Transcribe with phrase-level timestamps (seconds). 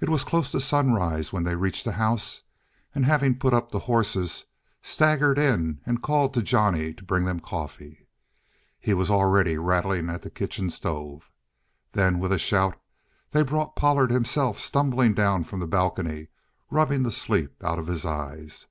[0.00, 2.40] It was close to sunrise when they reached the house,
[2.94, 4.46] and having put up the horses,
[4.80, 8.06] staggered in and called to Johnny to bring them coffee;
[8.80, 11.30] he was already rattling at the kitchen stove.
[11.92, 12.80] Then, with a shout,
[13.32, 16.28] they brought Pollard himself stumbling down from the balcony
[16.70, 18.66] rubbing the sleep out of his eyes.